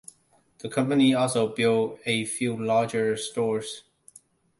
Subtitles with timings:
[0.61, 3.83] The company also built a few larger stores.